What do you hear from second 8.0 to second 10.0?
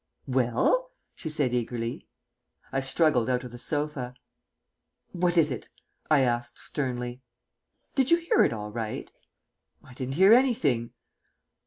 you hear it all right?" "I